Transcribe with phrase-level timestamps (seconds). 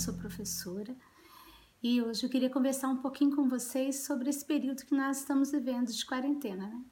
[0.00, 0.96] sou professora
[1.82, 5.50] e hoje eu queria conversar um pouquinho com vocês sobre esse período que nós estamos
[5.50, 6.68] vivendo de quarentena.
[6.68, 6.82] Né?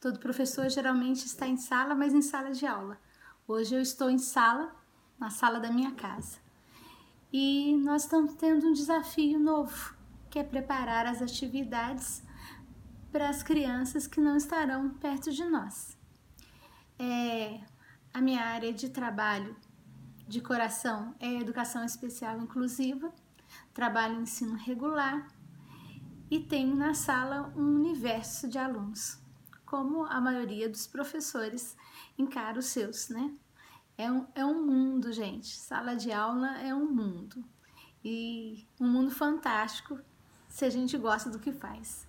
[0.00, 2.98] Todo professor geralmente está em sala, mas em sala de aula.
[3.46, 4.74] Hoje eu estou em sala,
[5.16, 6.38] na sala da minha casa.
[7.32, 9.94] E nós estamos tendo um desafio novo,
[10.28, 12.20] que é preparar as atividades
[13.12, 15.96] para as crianças que não estarão perto de nós.
[16.98, 17.60] É,
[18.12, 19.54] a minha área de trabalho
[20.30, 23.12] de coração é educação especial inclusiva,
[23.74, 25.26] trabalho em ensino regular
[26.30, 29.18] e tenho na sala um universo de alunos,
[29.66, 31.76] como a maioria dos professores
[32.16, 33.34] encara os seus, né?
[33.98, 35.48] É um, é um mundo, gente.
[35.48, 37.44] Sala de aula é um mundo.
[38.04, 39.98] E um mundo fantástico
[40.48, 42.06] se a gente gosta do que faz.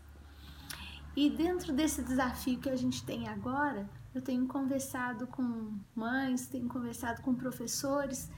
[1.15, 6.67] E dentro desse desafio que a gente tem agora, eu tenho conversado com mães, tenho
[6.67, 8.29] conversado com professores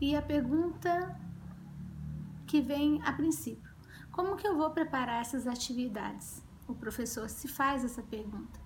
[0.00, 1.18] e a pergunta
[2.46, 3.70] que vem a princípio:
[4.12, 6.42] como que eu vou preparar essas atividades?
[6.68, 8.60] O professor se faz essa pergunta.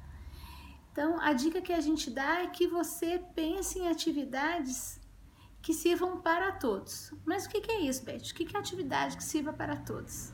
[0.93, 5.01] Então, a dica que a gente dá é que você pense em atividades
[5.61, 7.13] que sirvam para todos.
[7.25, 8.31] Mas o que é isso, Beth?
[8.31, 10.33] O que é atividade que sirva para todos?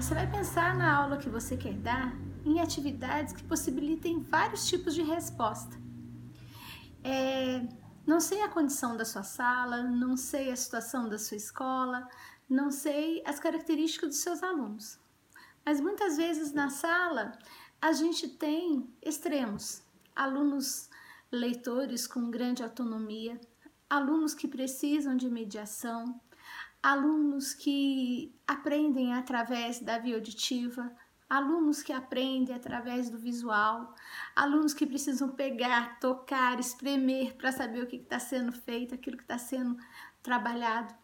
[0.00, 4.94] Você vai pensar na aula que você quer dar em atividades que possibilitem vários tipos
[4.94, 5.76] de resposta.
[7.04, 7.68] É,
[8.06, 12.08] não sei a condição da sua sala, não sei a situação da sua escola,
[12.48, 14.98] não sei as características dos seus alunos.
[15.66, 17.38] Mas muitas vezes na sala
[17.78, 19.82] a gente tem extremos,
[20.16, 20.88] alunos
[21.30, 23.38] leitores com grande autonomia,
[23.88, 26.18] alunos que precisam de mediação,
[26.82, 30.90] alunos que aprendem através da via auditiva,
[31.28, 33.94] alunos que aprendem através do visual,
[34.34, 39.22] alunos que precisam pegar, tocar, espremer para saber o que está sendo feito, aquilo que
[39.22, 39.76] está sendo
[40.22, 40.94] trabalhado.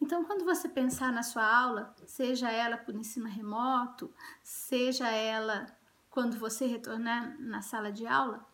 [0.00, 4.12] Então, quando você pensar na sua aula, seja ela por ensino remoto,
[4.42, 5.66] seja ela
[6.10, 8.46] quando você retornar na sala de aula,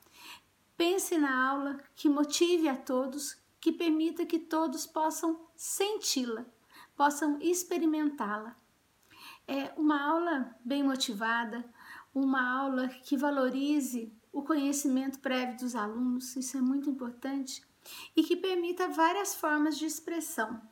[0.76, 6.44] pense na aula que motive a todos, que permita que todos possam senti-la
[7.02, 8.54] possam experimentá-la.
[9.48, 11.68] É uma aula bem motivada,
[12.14, 17.60] uma aula que valorize o conhecimento prévio dos alunos, isso é muito importante,
[18.14, 20.62] e que permita várias formas de expressão.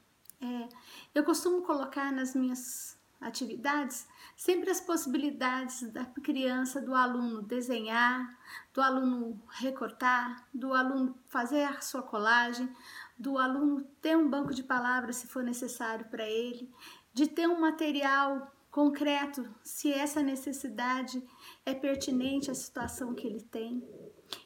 [0.40, 0.68] É,
[1.12, 8.38] eu costumo colocar nas minhas atividades sempre as possibilidades da criança, do aluno desenhar,
[8.72, 12.72] do aluno recortar, do aluno fazer a sua colagem,
[13.20, 16.72] do aluno ter um banco de palavras se for necessário para ele,
[17.12, 21.22] de ter um material concreto se essa necessidade
[21.66, 23.86] é pertinente à situação que ele tem.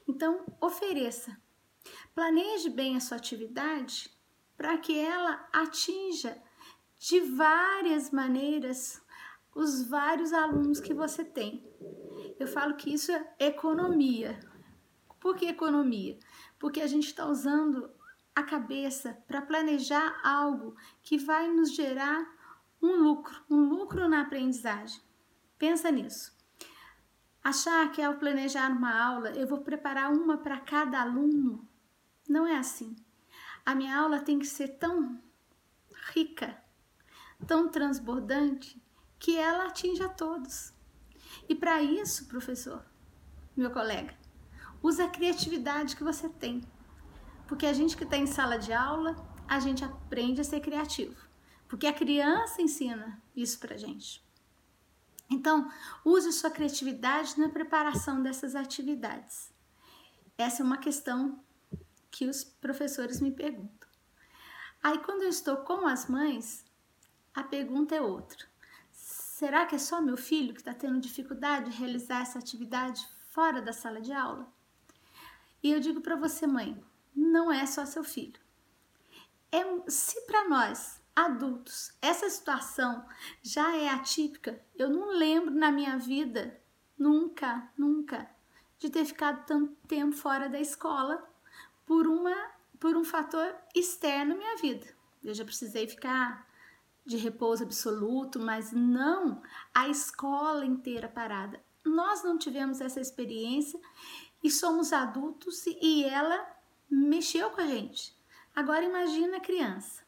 [0.08, 1.40] Então, ofereça.
[2.16, 4.10] Planeje bem a sua atividade
[4.56, 6.36] para que ela atinja
[6.98, 9.00] de várias maneiras
[9.54, 11.64] os vários alunos que você tem.
[12.40, 14.36] Eu falo que isso é economia.
[15.20, 16.18] Por que economia?
[16.58, 17.88] Porque a gente está usando
[18.34, 22.26] a cabeça para planejar algo que vai nos gerar
[22.82, 25.00] um lucro, um lucro na aprendizagem.
[25.58, 26.36] Pensa nisso.
[27.42, 31.68] Achar que ao planejar uma aula eu vou preparar uma para cada aluno,
[32.28, 32.96] não é assim.
[33.64, 35.20] A minha aula tem que ser tão
[36.14, 36.62] rica,
[37.46, 38.82] tão transbordante,
[39.18, 40.72] que ela atinja todos.
[41.48, 42.84] E para isso, professor,
[43.56, 44.14] meu colega,
[44.82, 46.62] usa a criatividade que você tem.
[47.54, 49.14] Porque a gente que está em sala de aula,
[49.46, 51.14] a gente aprende a ser criativo.
[51.68, 54.20] Porque a criança ensina isso para gente.
[55.30, 55.70] Então,
[56.04, 59.52] use sua criatividade na preparação dessas atividades.
[60.36, 61.44] Essa é uma questão
[62.10, 63.88] que os professores me perguntam.
[64.82, 66.64] Aí, quando eu estou com as mães,
[67.32, 68.44] a pergunta é outra.
[68.90, 73.62] Será que é só meu filho que está tendo dificuldade de realizar essa atividade fora
[73.62, 74.52] da sala de aula?
[75.62, 76.84] E eu digo para você, mãe,
[77.14, 78.40] não é só seu filho.
[79.52, 83.06] É, se para nós, adultos, essa situação
[83.42, 86.60] já é atípica, eu não lembro na minha vida,
[86.98, 88.28] nunca, nunca,
[88.78, 91.26] de ter ficado tanto tempo fora da escola
[91.86, 92.34] por, uma,
[92.80, 94.86] por um fator externo à minha vida.
[95.22, 96.46] Eu já precisei ficar
[97.04, 99.42] de repouso absoluto, mas não
[99.74, 101.62] a escola inteira parada.
[101.84, 103.78] Nós não tivemos essa experiência
[104.42, 106.53] e somos adultos e ela
[106.90, 108.16] mexeu com a gente.
[108.54, 110.02] Agora imagina a criança.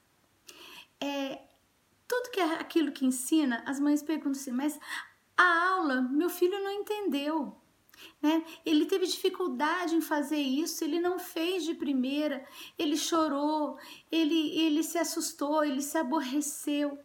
[1.00, 1.42] É,
[2.06, 4.78] tudo que é aquilo que ensina, as mães perguntam assim, mas
[5.36, 7.56] a aula, meu filho não entendeu.
[8.22, 8.44] né?
[8.64, 12.46] Ele teve dificuldade em fazer isso, ele não fez de primeira,
[12.78, 13.78] ele chorou,
[14.10, 16.98] ele, ele se assustou, ele se aborreceu.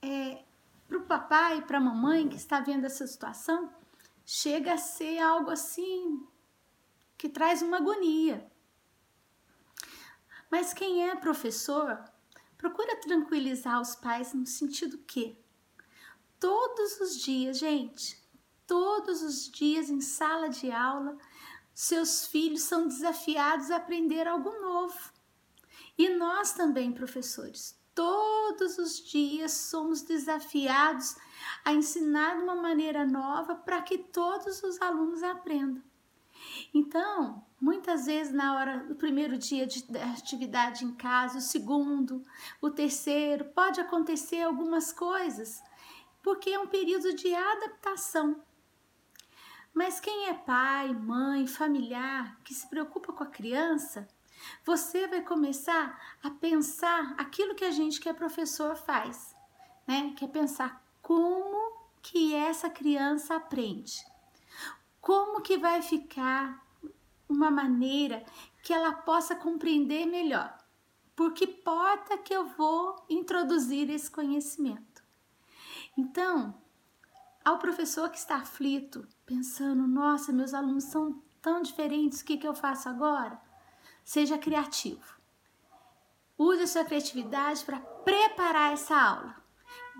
[0.00, 0.44] É,
[0.86, 3.70] para o papai para a mamãe que está vendo essa situação,
[4.24, 6.26] chega a ser algo assim
[7.16, 8.50] que traz uma agonia.
[10.50, 12.02] Mas quem é professor
[12.56, 15.38] procura tranquilizar os pais no sentido que
[16.40, 18.22] todos os dias, gente,
[18.66, 21.16] todos os dias em sala de aula,
[21.74, 25.12] seus filhos são desafiados a aprender algo novo.
[25.96, 31.16] E nós também, professores, todos os dias somos desafiados
[31.64, 35.82] a ensinar de uma maneira nova para que todos os alunos aprendam.
[36.72, 39.84] Então, muitas vezes na hora do primeiro dia de
[40.16, 42.22] atividade em casa, o segundo,
[42.60, 45.62] o terceiro, pode acontecer algumas coisas,
[46.22, 48.42] porque é um período de adaptação.
[49.72, 54.08] Mas quem é pai, mãe, familiar que se preocupa com a criança,
[54.64, 59.34] você vai começar a pensar aquilo que a gente que é professor faz,
[59.86, 60.12] né?
[60.16, 64.04] Que é pensar como que essa criança aprende.
[65.08, 66.62] Como que vai ficar
[67.26, 68.26] uma maneira
[68.62, 70.54] que ela possa compreender melhor?
[71.16, 75.02] Por que porta que eu vou introduzir esse conhecimento?
[75.96, 76.54] Então,
[77.42, 82.46] ao professor que está aflito, pensando: nossa, meus alunos são tão diferentes, o que, que
[82.46, 83.40] eu faço agora?
[84.04, 85.18] Seja criativo.
[86.36, 89.36] Use a sua criatividade para preparar essa aula.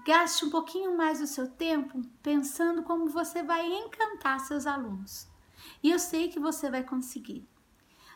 [0.08, 5.28] Gaste um pouquinho mais do seu tempo pensando como você vai encantar seus alunos.
[5.82, 7.46] E eu sei que você vai conseguir.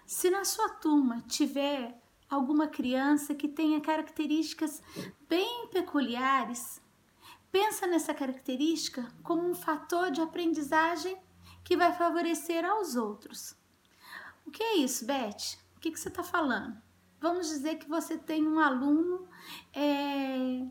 [0.07, 2.01] Se na sua turma tiver
[2.31, 4.83] alguma criança que tenha características
[5.29, 6.81] bem peculiares,
[7.53, 11.15] Pensa nessa característica como um fator de aprendizagem
[11.63, 13.55] que vai favorecer aos outros.
[14.47, 15.59] O que é isso, Beth?
[15.77, 16.81] O que, que você está falando?
[17.21, 19.29] Vamos dizer que você tem um aluno
[19.75, 20.67] é,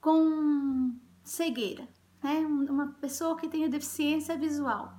[0.00, 1.88] com cegueira,
[2.22, 2.38] né?
[2.40, 4.94] uma pessoa que tem deficiência visual.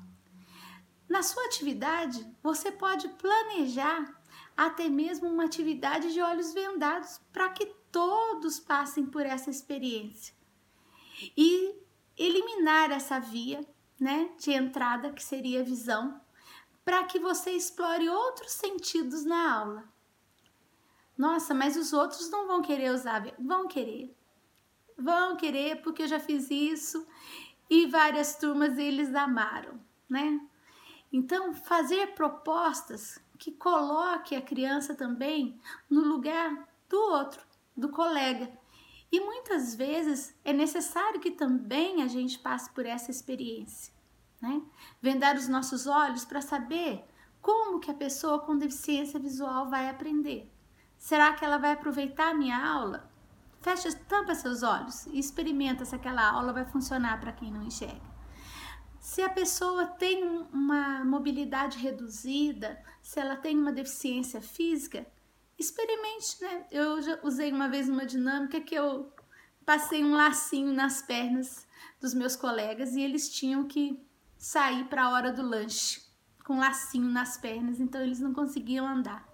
[1.09, 4.21] Na sua atividade, você pode planejar
[4.56, 10.33] até mesmo uma atividade de olhos vendados para que todos passem por essa experiência
[11.36, 11.75] e
[12.18, 13.65] eliminar essa via
[14.00, 16.19] né, de entrada, que seria a visão,
[16.83, 19.83] para que você explore outros sentidos na aula.
[21.18, 24.15] Nossa, mas os outros não vão querer usar, vão querer.
[25.01, 27.06] Vão querer porque eu já fiz isso
[27.69, 30.39] e várias turmas eles amaram, né?
[31.12, 35.59] Então, fazer propostas que coloque a criança também
[35.89, 37.42] no lugar do outro,
[37.75, 38.51] do colega,
[39.12, 43.94] e muitas vezes é necessário que também a gente passe por essa experiência,
[44.42, 44.62] né?
[45.01, 47.03] Vendar os nossos olhos para saber
[47.42, 50.50] como que a pessoa com deficiência visual vai aprender.
[50.98, 53.11] Será que ela vai aproveitar a minha aula?
[53.62, 58.10] Fecha, tampa seus olhos e experimenta se aquela aula vai funcionar para quem não enxerga.
[59.00, 65.06] Se a pessoa tem uma mobilidade reduzida, se ela tem uma deficiência física,
[65.60, 66.66] experimente, né?
[66.72, 69.13] Eu já usei uma vez uma dinâmica que eu
[69.63, 71.68] passei um lacinho nas pernas
[72.00, 74.04] dos meus colegas e eles tinham que
[74.38, 76.01] sair para a hora do lanche
[76.44, 79.27] com um lacinho nas pernas, então eles não conseguiam andar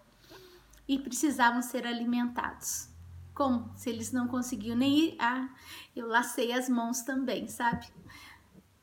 [0.86, 2.97] e precisavam ser alimentados.
[3.38, 3.72] Como?
[3.76, 5.48] Se eles não conseguiam nem ir, ah,
[5.96, 7.86] eu lacei as mãos também, sabe?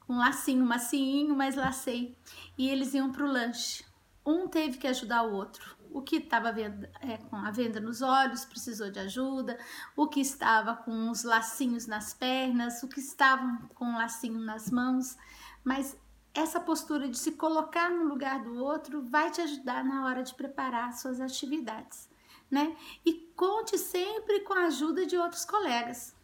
[0.09, 2.17] Um lacinho, macinho, mas lacei.
[2.57, 3.85] E eles iam para o lanche.
[4.25, 8.45] Um teve que ajudar o outro o que estava é, com a venda nos olhos
[8.45, 9.57] precisou de ajuda,
[9.97, 14.73] o que estava com os lacinhos nas pernas, o que estava com um lacinho nas
[14.73, 15.17] mãos,
[15.63, 15.97] mas
[16.35, 20.35] essa postura de se colocar no lugar do outro vai te ajudar na hora de
[20.35, 22.09] preparar suas atividades,
[22.55, 22.77] né?
[23.05, 26.15] E conte sempre com a ajuda de outros colegas.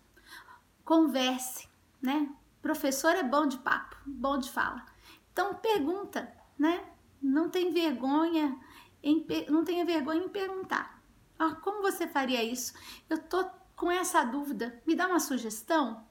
[0.85, 1.69] Converse,
[2.01, 2.33] né?
[2.63, 4.87] Professor é bom de papo, bom de fala.
[5.33, 6.85] Então pergunta, né?
[7.21, 8.57] Não tem vergonha
[9.03, 11.03] em, não tenha vergonha em perguntar.
[11.37, 12.75] Ah, como você faria isso?
[13.09, 13.45] Eu tô
[13.75, 16.07] com essa dúvida, me dá uma sugestão?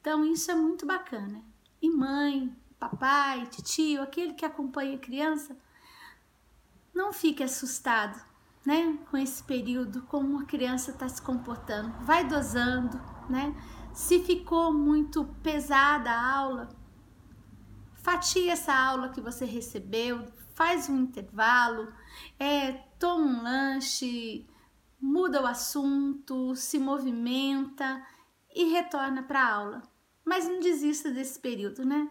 [0.00, 1.44] Então, isso é muito bacana.
[1.80, 5.56] E mãe, papai, tio, aquele que acompanha a criança,
[6.94, 8.31] não fique assustado,
[8.64, 8.98] né?
[9.10, 11.92] Com esse período, como a criança está se comportando.
[12.04, 13.54] Vai dosando, né?
[13.92, 16.68] Se ficou muito pesada a aula,
[17.94, 21.92] fatia essa aula que você recebeu, faz um intervalo,
[22.38, 24.46] é, toma um lanche,
[25.00, 28.04] muda o assunto, se movimenta
[28.54, 29.82] e retorna para a aula.
[30.24, 32.08] Mas não desista desse período, né?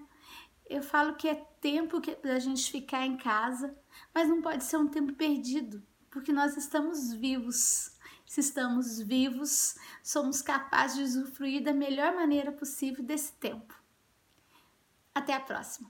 [0.71, 3.77] eu falo que é tempo da gente ficar em casa,
[4.15, 7.93] mas não pode ser um tempo perdido, porque nós estamos vivos.
[8.25, 13.73] Se estamos vivos, somos capazes de usufruir da melhor maneira possível desse tempo.
[15.13, 15.89] Até a próxima!